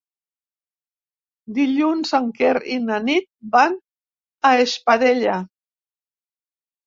Dilluns 1.57 2.13
en 2.19 2.29
Quer 2.39 2.53
i 2.77 2.79
na 2.85 2.97
Nit 3.09 3.27
van 3.57 3.77
a 4.49 4.53
Espadella. 4.65 5.35